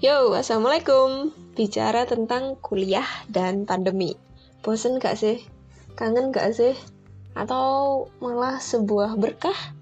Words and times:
Yo, 0.00 0.32
Assalamualaikum 0.32 1.28
Bicara 1.52 2.08
tentang 2.08 2.56
kuliah 2.64 3.04
dan 3.28 3.68
pandemi 3.68 4.16
Bosen 4.64 4.96
gak 4.96 5.20
sih? 5.20 5.44
Kangen 5.92 6.32
gak 6.32 6.56
sih? 6.56 6.72
Atau 7.36 8.08
malah 8.16 8.64
sebuah 8.64 9.20
berkah? 9.20 9.76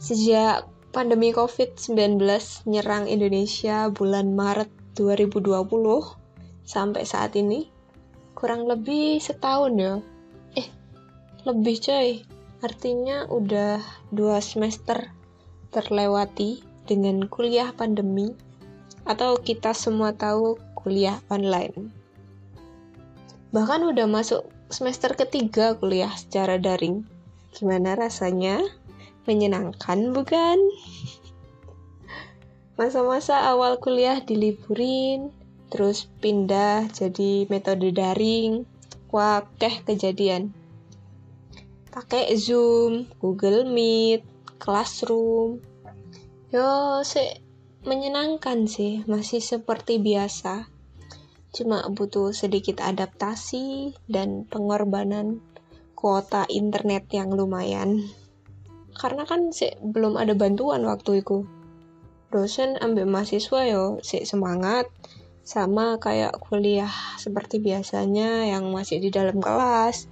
Sejak 0.00 0.64
pandemi 0.88 1.36
COVID-19 1.36 2.16
nyerang 2.64 3.12
Indonesia 3.12 3.92
bulan 3.92 4.32
Maret 4.32 4.72
2020 4.96 5.60
sampai 6.64 7.04
saat 7.04 7.36
ini, 7.36 7.68
kurang 8.32 8.64
lebih 8.64 9.20
setahun 9.20 9.72
ya. 9.76 9.94
Eh, 10.56 10.72
lebih 11.44 11.76
coy. 11.76 12.24
Artinya 12.64 13.28
udah 13.28 13.84
dua 14.08 14.40
semester 14.40 15.12
terlewati 15.68 16.72
dengan 16.84 17.28
kuliah 17.28 17.72
pandemi 17.72 18.32
atau 19.04 19.36
kita 19.40 19.76
semua 19.76 20.16
tahu 20.16 20.56
kuliah 20.76 21.20
online. 21.32 21.92
Bahkan 23.52 23.80
udah 23.86 24.10
masuk 24.10 24.44
semester 24.68 25.14
ketiga 25.14 25.78
kuliah 25.78 26.10
secara 26.12 26.58
daring. 26.58 27.06
Gimana 27.54 27.94
rasanya? 27.94 28.58
Menyenangkan 29.24 30.12
bukan? 30.12 30.58
Masa-masa 32.74 33.46
awal 33.46 33.78
kuliah 33.78 34.18
diliburin, 34.18 35.30
terus 35.70 36.10
pindah 36.18 36.90
jadi 36.90 37.46
metode 37.46 37.94
daring. 37.94 38.66
Wakeh 39.14 39.86
kejadian. 39.86 40.50
Pakai 41.94 42.34
Zoom, 42.34 43.06
Google 43.22 43.62
Meet, 43.70 44.26
Classroom, 44.58 45.62
Yo, 46.54 47.02
sih 47.02 47.42
menyenangkan 47.82 48.70
sih, 48.70 49.02
masih 49.10 49.42
seperti 49.42 49.98
biasa. 49.98 50.70
Cuma 51.50 51.82
butuh 51.90 52.30
sedikit 52.30 52.78
adaptasi 52.78 53.90
dan 54.06 54.46
pengorbanan 54.46 55.42
kuota 55.98 56.46
internet 56.46 57.10
yang 57.10 57.34
lumayan. 57.34 58.06
Karena 58.94 59.26
kan 59.26 59.50
sih 59.50 59.74
belum 59.82 60.14
ada 60.14 60.38
bantuan 60.38 60.86
waktu 60.86 61.26
itu. 61.26 61.42
Dosen 62.30 62.78
ambil 62.78 63.10
mahasiswa 63.10 63.60
yo, 63.66 63.98
sih 64.06 64.22
semangat 64.22 64.86
sama 65.42 65.98
kayak 65.98 66.38
kuliah 66.38 67.18
seperti 67.18 67.58
biasanya 67.58 68.46
yang 68.46 68.70
masih 68.70 69.02
di 69.02 69.10
dalam 69.10 69.42
kelas, 69.42 70.06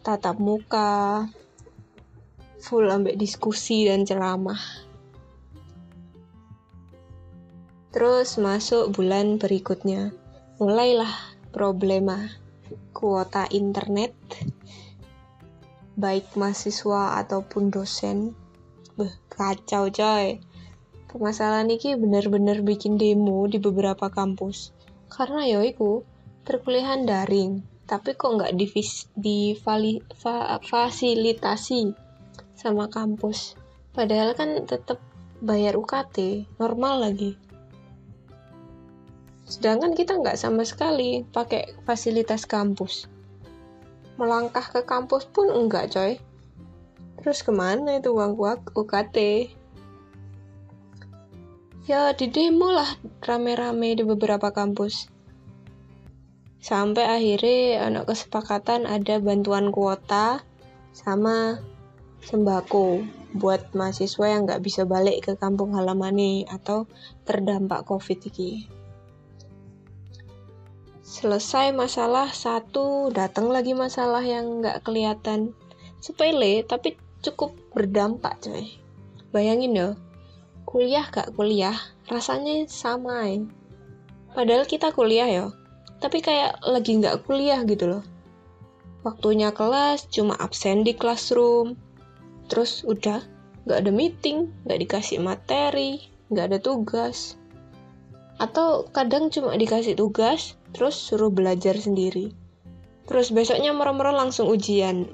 tatap 0.00 0.40
muka, 0.40 1.28
full 2.56 2.88
ambil 2.88 3.20
diskusi 3.20 3.84
dan 3.84 4.08
ceramah. 4.08 4.83
Terus 7.94 8.42
masuk 8.42 8.90
bulan 8.90 9.38
berikutnya. 9.38 10.10
Mulailah 10.58 11.14
problema 11.54 12.26
kuota 12.90 13.46
internet 13.54 14.10
baik 15.94 16.34
mahasiswa 16.34 17.22
ataupun 17.22 17.70
dosen. 17.70 18.34
Beh, 18.98 19.14
kacau 19.30 19.90
coy. 19.90 20.42
Permasalahan 21.06 21.70
ini 21.70 21.94
bener-bener 21.94 22.66
bikin 22.66 22.98
demo 22.98 23.46
di 23.46 23.62
beberapa 23.62 24.10
kampus. 24.10 24.74
Karena 25.06 25.46
ya 25.46 25.62
perkuliahan 26.42 27.06
daring, 27.06 27.62
tapi 27.86 28.18
kok 28.18 28.34
nggak 28.34 28.58
di 28.58 29.54
fa, 29.62 30.58
sama 32.58 32.90
kampus. 32.90 33.54
Padahal 33.94 34.34
kan 34.34 34.66
tetap 34.66 34.98
bayar 35.38 35.78
UKT, 35.78 36.50
normal 36.58 37.06
lagi. 37.06 37.43
Sedangkan 39.44 39.92
kita 39.92 40.16
nggak 40.16 40.40
sama 40.40 40.64
sekali 40.64 41.20
pakai 41.28 41.76
fasilitas 41.84 42.48
kampus. 42.48 43.04
Melangkah 44.16 44.64
ke 44.64 44.80
kampus 44.88 45.28
pun 45.28 45.52
enggak 45.52 45.92
coy. 45.92 46.16
Terus 47.20 47.44
ke 47.44 47.52
mana 47.52 48.00
itu 48.00 48.16
uang 48.16 48.36
UKT? 48.72 49.16
Ya 51.84 52.16
di 52.16 52.26
demo 52.32 52.72
lah 52.72 52.88
rame-rame 53.20 53.92
di 53.92 54.04
beberapa 54.08 54.48
kampus. 54.48 55.12
Sampai 56.64 57.04
akhirnya 57.04 57.84
anak 57.84 58.08
kesepakatan 58.08 58.88
ada 58.88 59.20
bantuan 59.20 59.68
kuota 59.68 60.40
sama 60.96 61.60
sembako 62.24 63.04
buat 63.36 63.76
mahasiswa 63.76 64.24
yang 64.24 64.48
nggak 64.48 64.64
bisa 64.64 64.88
balik 64.88 65.28
ke 65.28 65.32
kampung 65.36 65.76
halaman 65.76 66.16
nih 66.16 66.48
atau 66.48 66.88
terdampak 67.28 67.84
covid 67.84 68.16
ini 68.32 68.64
selesai 71.04 71.76
masalah 71.76 72.32
satu 72.32 73.12
datang 73.12 73.52
lagi 73.52 73.76
masalah 73.76 74.24
yang 74.24 74.64
nggak 74.64 74.80
kelihatan. 74.88 75.52
Sepele 76.00 76.64
tapi 76.64 76.96
cukup 77.20 77.52
berdampak 77.76 78.40
coy. 78.40 78.80
Bayangin 79.36 79.76
ya 79.76 79.88
kuliah 80.64 81.06
gak 81.06 81.36
kuliah 81.36 81.76
rasanya 82.10 82.66
sama 82.66 83.30
ya. 83.30 83.46
padahal 84.34 84.66
kita 84.66 84.90
kuliah 84.90 85.28
ya 85.30 85.46
tapi 86.02 86.18
kayak 86.18 86.58
lagi 86.66 86.98
nggak 86.98 87.22
kuliah 87.28 87.62
gitu 87.62 87.86
loh. 87.86 88.04
Waktunya 89.06 89.52
kelas 89.52 90.08
cuma 90.08 90.34
absen 90.40 90.82
di 90.82 90.96
classroom. 90.96 91.76
Terus 92.48 92.82
udah 92.82 93.22
nggak 93.68 93.78
ada 93.86 93.92
meeting 93.92 94.50
nggak 94.64 94.80
dikasih 94.88 95.20
materi 95.20 96.10
nggak 96.32 96.50
ada 96.50 96.58
tugas. 96.58 97.36
Atau 98.40 98.90
kadang 98.90 99.30
cuma 99.30 99.54
dikasih 99.54 99.94
tugas 99.94 100.58
terus 100.74 100.98
suruh 100.98 101.30
belajar 101.30 101.78
sendiri. 101.78 102.34
Terus 103.06 103.30
besoknya 103.30 103.70
merem-merem 103.70 104.28
langsung 104.28 104.50
ujian 104.50 105.06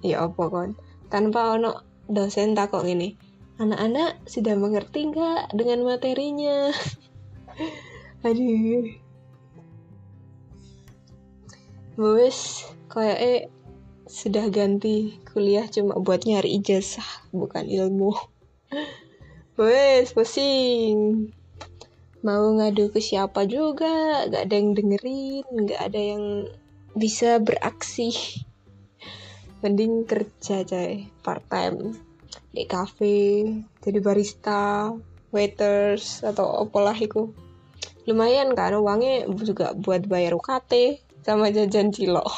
ya 0.00 0.30
apa 0.30 0.42
kon? 0.46 0.70
Tanpa 1.10 1.58
ono 1.58 1.82
dosen 2.06 2.54
takok 2.54 2.86
ini 2.86 3.28
anak-anak 3.58 4.22
sudah 4.30 4.54
mengerti 4.54 5.10
nggak 5.10 5.50
dengan 5.52 5.82
materinya? 5.82 6.70
Aduh. 8.26 8.86
Wes, 11.98 12.62
kayak 12.86 13.18
eh 13.18 13.40
sudah 14.06 14.46
ganti 14.54 15.18
kuliah 15.26 15.66
cuma 15.66 15.98
buat 15.98 16.22
nyari 16.22 16.62
ijazah, 16.62 17.26
bukan 17.34 17.66
ilmu. 17.66 18.14
Wes, 19.58 20.14
pusing 20.14 21.28
mau 22.26 22.50
ngadu 22.50 22.90
ke 22.90 22.98
siapa 22.98 23.46
juga 23.46 24.26
gak 24.26 24.50
ada 24.50 24.54
yang 24.58 24.74
dengerin 24.74 25.46
gak 25.70 25.82
ada 25.92 26.00
yang 26.00 26.24
bisa 26.98 27.38
beraksi. 27.38 28.10
Mending 29.58 30.06
kerja 30.06 30.62
coy 30.62 31.10
part 31.22 31.42
time 31.50 31.98
di 32.54 32.62
cafe 32.66 33.46
jadi 33.82 33.98
barista 33.98 34.94
waiters 35.34 36.22
atau 36.22 36.62
apalah 36.66 36.94
itu. 36.94 37.30
Lumayan 38.08 38.56
kan 38.56 38.72
uangnya 38.72 39.28
juga 39.44 39.76
buat 39.76 40.08
bayar 40.08 40.34
UKT 40.38 41.02
sama 41.26 41.52
jajan 41.52 41.92
cilok. 41.92 42.30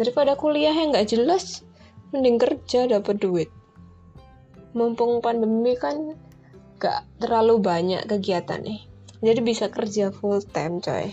Daripada 0.00 0.34
kuliah 0.34 0.74
yang 0.74 0.90
nggak 0.90 1.14
jelas 1.14 1.62
mending 2.10 2.40
kerja 2.40 2.90
dapat 2.90 3.20
duit. 3.20 3.50
Mumpung 4.74 5.22
pandemi 5.22 5.78
kan 5.78 6.18
gak 6.84 7.08
terlalu 7.16 7.64
banyak 7.64 8.04
kegiatan 8.04 8.60
nih. 8.60 8.84
Jadi 9.24 9.40
bisa 9.40 9.72
kerja 9.72 10.12
full 10.12 10.44
time 10.44 10.84
coy. 10.84 11.08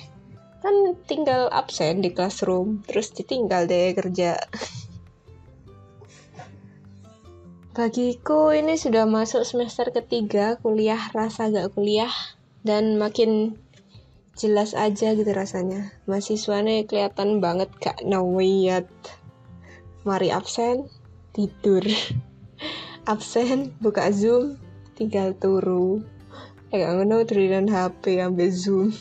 Kan 0.59 0.99
tinggal 1.07 1.47
absen 1.47 2.03
di 2.03 2.11
classroom 2.11 2.83
terus 2.83 3.15
ditinggal 3.15 3.71
deh 3.71 3.95
kerja. 3.95 4.35
Bagiku 7.71 8.51
ini 8.51 8.75
sudah 8.75 9.07
masuk 9.07 9.47
semester 9.47 9.95
ketiga 9.95 10.59
kuliah 10.59 10.99
rasa 11.15 11.47
gak 11.47 11.71
kuliah 11.71 12.11
dan 12.67 12.99
makin 12.99 13.55
jelas 14.35 14.75
aja 14.75 15.15
gitu 15.15 15.31
rasanya. 15.31 15.95
Mahasiswanya 16.03 16.83
kelihatan 16.83 17.39
banget 17.39 17.71
gak 17.79 18.03
nawiyat 18.03 18.91
mari 20.03 20.35
absen 20.35 20.91
tidur. 21.31 21.87
Absen 23.07 23.73
buka 23.81 24.13
zoom 24.13 24.59
tinggal 25.01 25.33
turu. 25.33 26.05
Kayak 26.69 27.01
ngono 27.01 27.25
turunan 27.25 27.65
HP 27.65 28.21
ambil 28.21 28.53
zoom. 28.53 28.93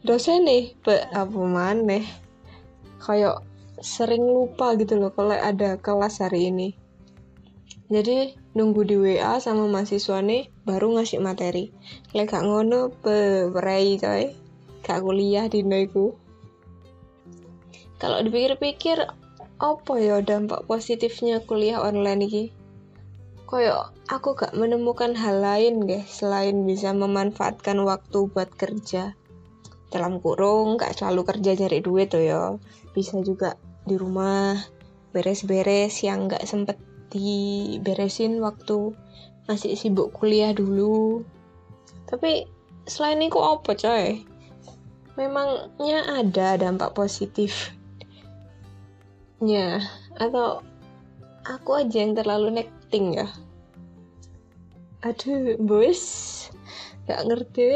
Dosen 0.00 0.48
nih 0.48 0.72
pe 0.80 1.04
apa 1.12 1.36
maneh? 1.36 2.08
Kayak 3.04 3.44
sering 3.84 4.24
lupa 4.24 4.72
gitu 4.80 4.96
loh 4.96 5.12
kalau 5.12 5.36
ada 5.36 5.76
kelas 5.76 6.24
hari 6.24 6.48
ini. 6.48 6.72
Jadi 7.92 8.32
nunggu 8.56 8.82
di 8.88 8.96
WA 8.96 9.36
sama 9.44 9.68
mahasiswa 9.68 10.24
nih 10.24 10.48
baru 10.64 10.96
ngasih 10.96 11.20
materi. 11.20 11.68
Lek 12.16 12.32
gak 12.32 12.48
ngono 12.48 12.88
pe 12.88 13.46
berai 13.52 14.00
coy. 14.00 14.32
Gak 14.80 15.04
kuliah 15.04 15.46
di 15.52 15.60
noiku 15.60 16.26
kalau 17.96 18.20
dipikir-pikir 18.20 19.08
apa 19.56 19.94
ya 19.96 20.20
dampak 20.20 20.68
positifnya 20.68 21.40
kuliah 21.40 21.80
online 21.80 22.28
ini 22.28 22.44
koyo 23.46 23.94
aku 24.10 24.34
gak 24.34 24.58
menemukan 24.58 25.14
hal 25.14 25.38
lain 25.38 25.86
deh 25.86 26.02
selain 26.02 26.66
bisa 26.66 26.90
memanfaatkan 26.90 27.78
waktu 27.86 28.26
buat 28.30 28.50
kerja. 28.58 29.14
Dalam 29.94 30.18
kurung 30.18 30.76
gak 30.76 30.98
selalu 30.98 31.22
kerja 31.22 31.54
cari 31.54 31.78
duit 31.78 32.10
tuh 32.10 32.26
ya 32.26 32.58
bisa 32.90 33.22
juga 33.22 33.54
di 33.86 33.94
rumah 33.94 34.58
beres-beres 35.14 36.02
yang 36.02 36.26
gak 36.26 36.42
sempet 36.42 36.76
diberesin 37.14 38.42
waktu 38.42 38.92
masih 39.46 39.78
sibuk 39.78 40.10
kuliah 40.10 40.50
dulu. 40.50 41.22
Tapi 42.10 42.50
selain 42.86 43.22
itu 43.22 43.38
apa 43.38 43.78
coy? 43.78 44.26
Memangnya 45.14 46.02
ada 46.18 46.58
dampak 46.58 46.92
positifnya? 46.92 47.70
Atau 50.18 50.66
aku 51.46 51.70
aja 51.78 52.02
yang 52.02 52.18
terlalu 52.18 52.60
nekting 52.86 53.18
ya? 53.18 53.26
Aduh 55.02 55.58
bos 55.58 56.02
gak 57.10 57.26
ngerti 57.26 57.66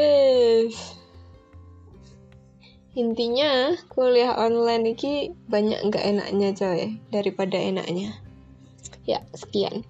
intinya 2.95 3.75
kuliah 3.91 4.35
online 4.39 4.95
ini 4.95 5.35
banyak 5.47 5.79
nggak 5.87 6.03
enaknya 6.15 6.49
coy 6.55 6.95
daripada 7.11 7.59
enaknya. 7.59 8.15
Ya 9.03 9.19
sekian. 9.35 9.83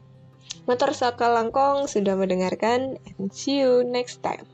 Motor 0.65 0.97
Saka 0.97 1.29
Langkong 1.29 1.85
sudah 1.85 2.17
mendengarkan 2.17 2.97
and 3.17 3.29
see 3.29 3.61
you 3.61 3.85
next 3.85 4.25
time 4.25 4.49